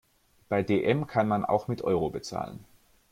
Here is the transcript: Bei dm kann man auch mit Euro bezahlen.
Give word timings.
Bei 0.49 0.63
dm 0.63 1.05
kann 1.05 1.27
man 1.27 1.45
auch 1.45 1.67
mit 1.67 1.83
Euro 1.83 2.09
bezahlen. 2.09 2.65